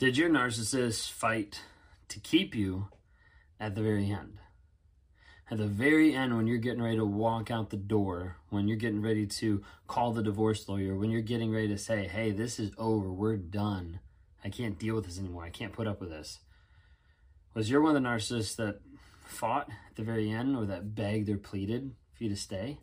[0.00, 1.60] Did your narcissist fight
[2.08, 2.88] to keep you
[3.60, 4.38] at the very end?
[5.50, 8.78] At the very end, when you're getting ready to walk out the door, when you're
[8.78, 12.58] getting ready to call the divorce lawyer, when you're getting ready to say, hey, this
[12.58, 14.00] is over, we're done,
[14.42, 16.38] I can't deal with this anymore, I can't put up with this.
[17.52, 18.80] Was you're one of the narcissists that
[19.26, 22.78] fought at the very end or that begged or pleaded for you to stay?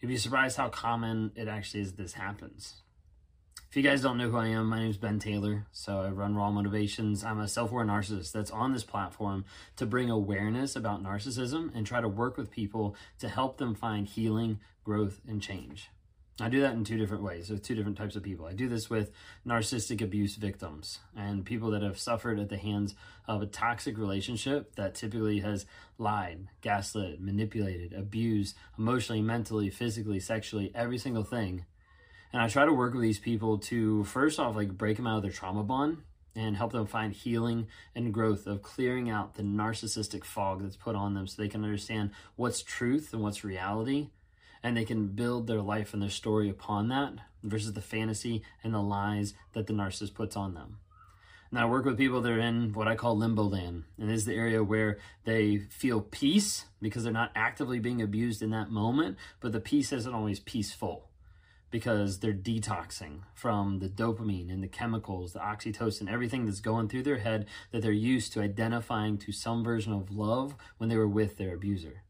[0.00, 2.82] You'd be surprised how common it actually is this happens.
[3.68, 5.66] If you guys don't know who I am, my name is Ben Taylor.
[5.72, 7.22] So I run Raw Motivations.
[7.22, 9.44] I'm a self aware narcissist that's on this platform
[9.76, 14.06] to bring awareness about narcissism and try to work with people to help them find
[14.06, 15.90] healing, growth, and change.
[16.40, 18.46] I do that in two different ways with two different types of people.
[18.46, 19.10] I do this with
[19.46, 22.94] narcissistic abuse victims and people that have suffered at the hands
[23.28, 25.66] of a toxic relationship that typically has
[25.98, 31.66] lied, gaslit, manipulated, abused emotionally, mentally, physically, sexually, every single thing
[32.32, 35.16] and I try to work with these people to first off, like break them out
[35.16, 35.98] of their trauma bond
[36.36, 40.94] and help them find healing and growth of clearing out the narcissistic fog that's put
[40.94, 44.10] on them so they can understand what's truth and what's reality.
[44.62, 48.74] And they can build their life and their story upon that versus the fantasy and
[48.74, 50.78] the lies that the narcissist puts on them.
[51.52, 54.18] Now, I work with people that are in what I call limbo land, and this
[54.18, 58.70] is the area where they feel peace because they're not actively being abused in that
[58.70, 61.08] moment, but the peace isn't always peaceful
[61.72, 67.02] because they're detoxing from the dopamine and the chemicals, the oxytocin, everything that's going through
[67.02, 71.08] their head that they're used to identifying to some version of love when they were
[71.08, 72.02] with their abuser.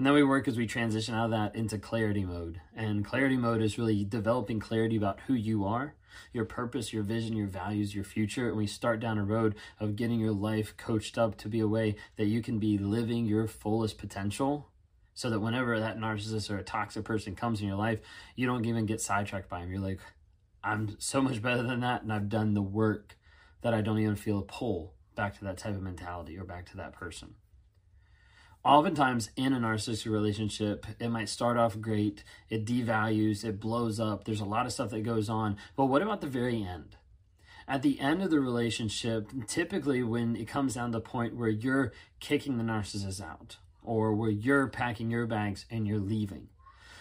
[0.00, 2.58] And then we work as we transition out of that into clarity mode.
[2.74, 5.94] And clarity mode is really developing clarity about who you are,
[6.32, 8.48] your purpose, your vision, your values, your future.
[8.48, 11.68] And we start down a road of getting your life coached up to be a
[11.68, 14.70] way that you can be living your fullest potential
[15.12, 18.00] so that whenever that narcissist or a toxic person comes in your life,
[18.36, 19.70] you don't even get sidetracked by him.
[19.70, 20.00] You're like,
[20.64, 23.18] I'm so much better than that, and I've done the work
[23.60, 26.70] that I don't even feel a pull back to that type of mentality or back
[26.70, 27.34] to that person.
[28.62, 34.24] Oftentimes, in a narcissistic relationship, it might start off great, it devalues, it blows up,
[34.24, 35.56] there's a lot of stuff that goes on.
[35.76, 36.96] But what about the very end?
[37.66, 41.48] At the end of the relationship, typically when it comes down to the point where
[41.48, 46.48] you're kicking the narcissist out, or where you're packing your bags and you're leaving.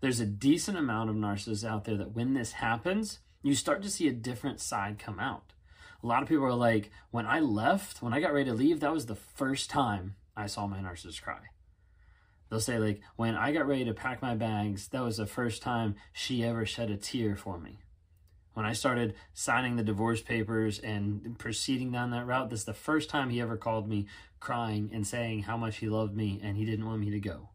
[0.00, 3.90] There's a decent amount of narcissists out there that when this happens, you start to
[3.90, 5.52] see a different side come out.
[6.00, 8.78] A lot of people are like, when I left, when I got ready to leave,
[8.80, 11.40] that was the first time I saw my narcissist cry.
[12.48, 15.62] They'll say, like, when I got ready to pack my bags, that was the first
[15.62, 17.78] time she ever shed a tear for me.
[18.54, 22.74] When I started signing the divorce papers and proceeding down that route, this is the
[22.74, 24.06] first time he ever called me
[24.40, 27.50] crying and saying how much he loved me and he didn't want me to go.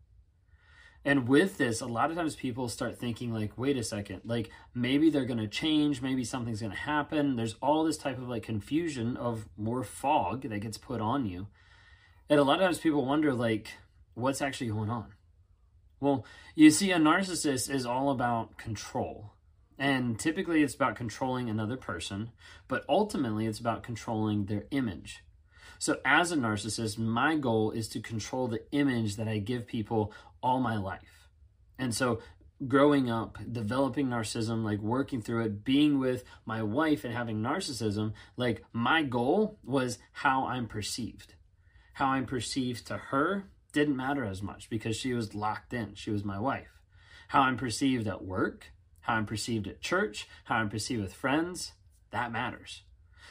[1.03, 4.49] And with this, a lot of times people start thinking, like, wait a second, like
[4.73, 7.35] maybe they're going to change, maybe something's going to happen.
[7.35, 11.47] There's all this type of like confusion of more fog that gets put on you.
[12.29, 13.69] And a lot of times people wonder, like,
[14.15, 15.13] what's actually going on?
[15.99, 16.25] Well,
[16.55, 19.31] you see, a narcissist is all about control.
[19.77, 22.31] And typically it's about controlling another person,
[22.67, 25.23] but ultimately it's about controlling their image.
[25.77, 30.13] So, as a narcissist, my goal is to control the image that I give people
[30.41, 31.27] all my life.
[31.77, 32.21] And so,
[32.67, 38.13] growing up, developing narcissism, like working through it, being with my wife and having narcissism,
[38.37, 41.33] like my goal was how I'm perceived.
[41.95, 45.95] How I'm perceived to her didn't matter as much because she was locked in.
[45.95, 46.81] She was my wife.
[47.29, 51.71] How I'm perceived at work, how I'm perceived at church, how I'm perceived with friends,
[52.11, 52.81] that matters.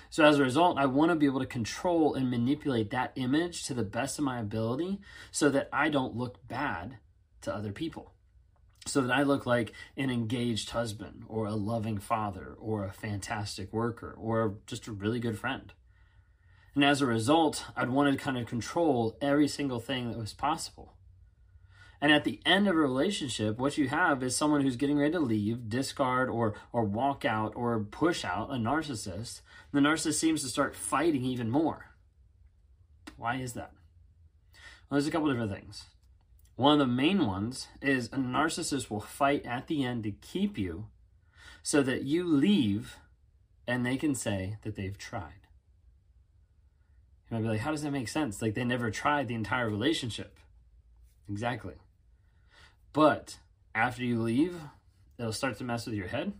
[0.08, 3.64] So as a result, I want to be able to control and manipulate that image
[3.64, 4.98] to the best of my ability
[5.30, 6.96] so that I don't look bad
[7.42, 8.14] to other people.
[8.86, 13.74] So that I look like an engaged husband or a loving father or a fantastic
[13.74, 15.74] worker or just a really good friend.
[16.74, 20.32] And as a result, I'd want to kind of control every single thing that was
[20.32, 20.94] possible.
[22.00, 25.12] And at the end of a relationship, what you have is someone who's getting ready
[25.12, 29.40] to leave, discard or or walk out or push out a narcissist.
[29.72, 31.94] The narcissist seems to start fighting even more.
[33.16, 33.72] Why is that?
[34.90, 35.84] Well, there's a couple different things.
[36.56, 40.58] One of the main ones is a narcissist will fight at the end to keep
[40.58, 40.88] you
[41.62, 42.96] so that you leave
[43.66, 45.43] and they can say that they've tried.
[47.34, 48.40] You might be like, how does that make sense?
[48.40, 50.38] Like they never tried the entire relationship.
[51.28, 51.74] Exactly.
[52.92, 53.38] But
[53.74, 54.56] after you leave,
[55.18, 56.34] it'll start to mess with your head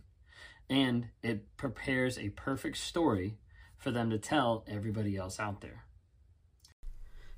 [0.69, 3.37] and it prepares a perfect story
[3.77, 5.83] for them to tell everybody else out there.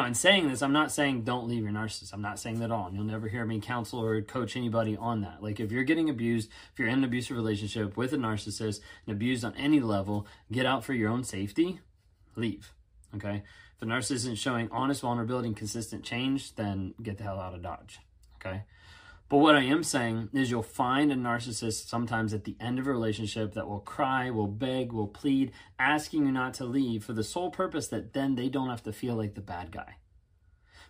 [0.00, 2.14] Now, in saying this, I'm not saying don't leave your narcissist.
[2.14, 2.86] I'm not saying that at all.
[2.86, 5.42] And you'll never hear me counsel or coach anybody on that.
[5.42, 9.14] Like, if you're getting abused, if you're in an abusive relationship with a narcissist and
[9.14, 11.80] abused on any level, get out for your own safety,
[12.34, 12.72] leave.
[13.14, 13.42] Okay?
[13.74, 17.52] If the narcissist isn't showing honest vulnerability and consistent change, then get the hell out
[17.52, 17.98] of Dodge.
[18.36, 18.62] Okay?
[19.30, 22.88] But what I am saying is you'll find a narcissist sometimes at the end of
[22.88, 27.12] a relationship that will cry, will beg, will plead, asking you not to leave for
[27.12, 29.94] the sole purpose that then they don't have to feel like the bad guy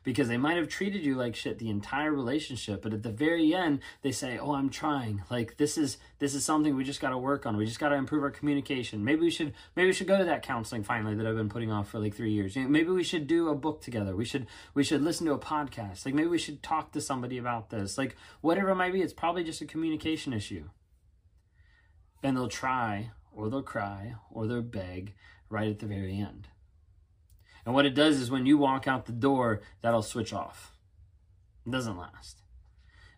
[0.02, 3.54] because they might have treated you like shit the entire relationship but at the very
[3.54, 5.22] end they say oh i'm trying.
[5.30, 7.56] Like this is this is something we just got to work on.
[7.56, 9.04] We just got to improve our communication.
[9.04, 11.70] Maybe we should maybe we should go to that counseling finally that i've been putting
[11.70, 12.56] off for like three years.
[12.56, 14.16] Maybe we should do a book together.
[14.16, 16.06] We should we should listen to a podcast.
[16.06, 17.98] Like maybe we should talk to somebody about this.
[17.98, 20.64] Like whatever it might be it's probably just a communication issue.
[22.22, 25.14] And they'll try or they'll cry or they'll beg
[25.48, 26.48] right at the very end
[27.64, 30.72] and what it does is when you walk out the door, that'll switch off.
[31.66, 32.42] It doesn't last.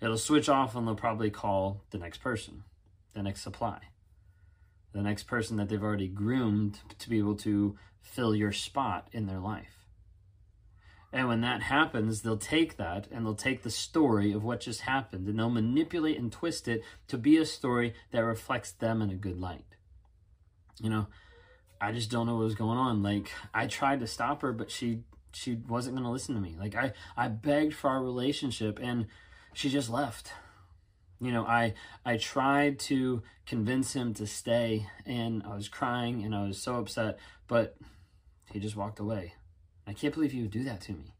[0.00, 2.64] It'll switch off and they'll probably call the next person,
[3.14, 3.78] the next supply,
[4.92, 9.26] the next person that they've already groomed to be able to fill your spot in
[9.26, 9.82] their life.
[11.12, 14.80] And when that happens, they'll take that and they'll take the story of what just
[14.80, 19.10] happened and they'll manipulate and twist it to be a story that reflects them in
[19.10, 19.76] a good light.
[20.80, 21.06] You know,
[21.82, 23.02] I just don't know what was going on.
[23.02, 25.00] Like I tried to stop her, but she
[25.32, 26.56] she wasn't going to listen to me.
[26.58, 29.06] Like I I begged for our relationship and
[29.52, 30.32] she just left.
[31.20, 31.74] You know, I
[32.04, 36.76] I tried to convince him to stay and I was crying and I was so
[36.76, 37.18] upset,
[37.48, 37.76] but
[38.52, 39.34] he just walked away.
[39.84, 41.14] I can't believe he would do that to me.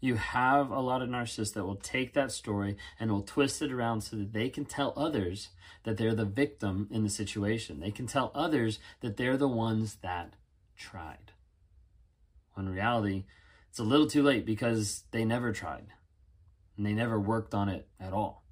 [0.00, 3.72] You have a lot of narcissists that will take that story and will twist it
[3.72, 5.48] around so that they can tell others
[5.82, 7.80] that they're the victim in the situation.
[7.80, 10.34] They can tell others that they're the ones that
[10.76, 11.32] tried.
[12.54, 13.24] When in reality,
[13.70, 15.86] it's a little too late because they never tried
[16.76, 18.44] and they never worked on it at all.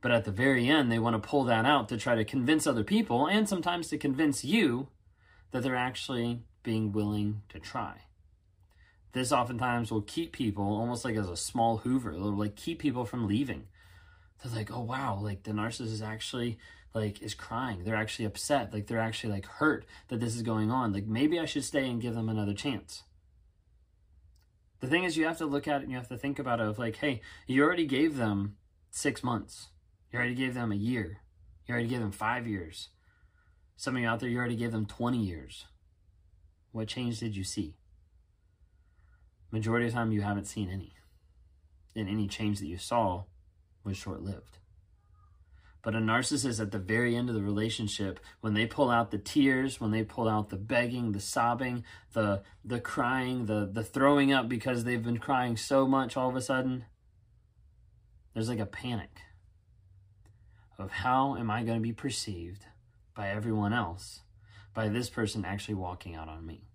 [0.00, 2.66] But at the very end, they want to pull that out to try to convince
[2.66, 4.88] other people and sometimes to convince you
[5.52, 8.02] that they're actually being willing to try
[9.12, 13.04] this oftentimes will keep people almost like as a small hoover it'll like keep people
[13.04, 13.66] from leaving.
[14.42, 16.58] They're like oh wow like the narcissist is actually
[16.94, 17.84] like is crying.
[17.84, 18.72] They're actually upset.
[18.72, 20.92] Like they're actually like hurt that this is going on.
[20.92, 23.04] Like maybe i should stay and give them another chance.
[24.80, 26.60] The thing is you have to look at it and you have to think about
[26.60, 28.56] it of like hey you already gave them
[28.90, 29.68] six months.
[30.10, 31.18] You already gave them a year.
[31.66, 32.88] You already gave them five years.
[33.76, 35.66] Some of you out there you already gave them 20 years.
[36.72, 37.74] What change did you see
[39.52, 40.94] Majority of the time, you haven't seen any.
[41.94, 43.24] And any change that you saw
[43.84, 44.58] was short lived.
[45.82, 49.18] But a narcissist at the very end of the relationship, when they pull out the
[49.18, 54.32] tears, when they pull out the begging, the sobbing, the the crying, the the throwing
[54.32, 56.84] up because they've been crying so much all of a sudden,
[58.32, 59.10] there's like a panic
[60.78, 62.66] of how am I going to be perceived
[63.14, 64.20] by everyone else
[64.74, 66.68] by this person actually walking out on me?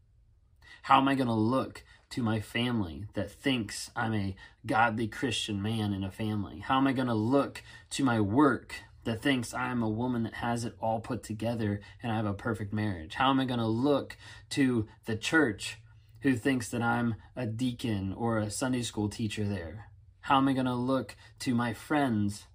[0.84, 4.36] How am I going to look to my family that thinks I'm a
[4.66, 6.60] godly Christian man in a family?
[6.60, 7.62] How am I going to look
[7.92, 12.12] to my work that thinks I'm a woman that has it all put together and
[12.12, 13.16] I have a perfect marriage?
[13.16, 14.18] How am I going to look
[14.52, 15.78] to the church
[16.22, 19.88] who thinks that I'm a deacon or a Sunday school teacher there?
[20.22, 22.48] How am I going to look to my friends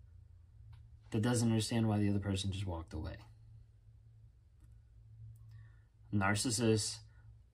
[1.11, 3.17] that doesn't understand why the other person just walked away?
[6.13, 6.99] Narcissists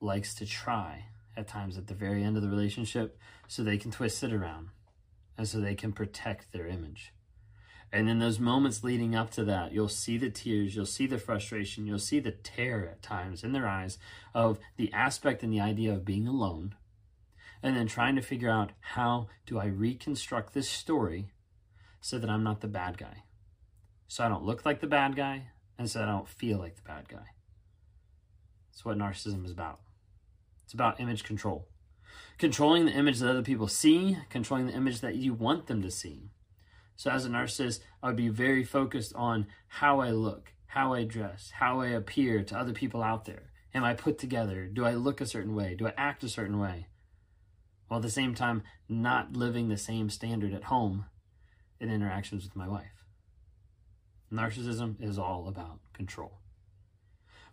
[0.01, 3.17] likes to try at times at the very end of the relationship
[3.47, 4.69] so they can twist it around
[5.37, 7.13] and so they can protect their image.
[7.91, 11.17] And in those moments leading up to that, you'll see the tears, you'll see the
[11.17, 13.97] frustration, you'll see the terror at times in their eyes
[14.35, 16.75] of the aspect and the idea of being alone.
[17.63, 21.31] And then trying to figure out how do I reconstruct this story
[21.99, 23.23] so that I'm not the bad guy.
[24.07, 26.83] So I don't look like the bad guy and so I don't feel like the
[26.83, 27.33] bad guy.
[28.71, 29.79] That's what narcissism is about.
[30.69, 31.67] It's about image control.
[32.37, 35.89] Controlling the image that other people see, controlling the image that you want them to
[35.89, 36.29] see.
[36.95, 41.05] So, as a narcissist, I would be very focused on how I look, how I
[41.05, 43.49] dress, how I appear to other people out there.
[43.73, 44.67] Am I put together?
[44.67, 45.73] Do I look a certain way?
[45.73, 46.85] Do I act a certain way?
[47.87, 51.05] While at the same time, not living the same standard at home
[51.79, 53.07] in interactions with my wife.
[54.31, 56.41] Narcissism is all about control.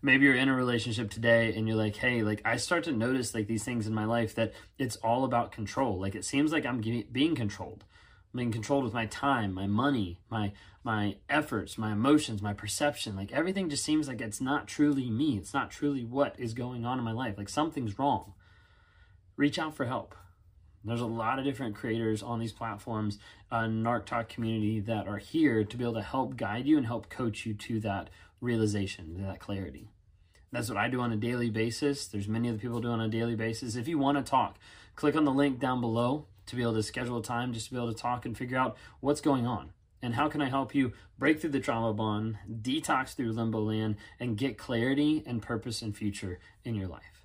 [0.03, 3.35] Maybe you're in a relationship today and you're like, hey, like I start to notice
[3.35, 5.99] like these things in my life that it's all about control.
[5.99, 7.85] Like it seems like I'm being controlled.
[8.33, 10.53] I'm being controlled with my time, my money, my
[10.85, 13.17] my efforts, my emotions, my perception.
[13.17, 15.37] Like everything just seems like it's not truly me.
[15.37, 17.37] It's not truly what is going on in my life.
[17.37, 18.35] Like something's wrong.
[19.37, 20.15] Reach out for help.
[20.87, 23.19] There's a lot of different creators on these platforms,
[23.51, 27.09] uh, NarcTok community that are here to be able to help guide you and help
[27.09, 28.09] coach you to that
[28.47, 29.91] realization, that clarity.
[30.53, 32.07] That's what I do on a daily basis.
[32.07, 33.77] There's many other people do on a daily basis.
[33.77, 34.59] If you want to talk,
[34.95, 37.73] click on the link down below to be able to schedule a time just to
[37.73, 39.73] be able to talk and figure out what's going on
[40.03, 43.97] and how can I help you break through the trauma bond, detox through limbo land,
[44.21, 47.25] and get clarity and purpose and future in your life.